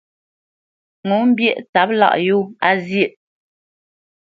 [1.07, 3.11] Ŋo pyêʼ tsâp lâʼ yōa zyéʼ.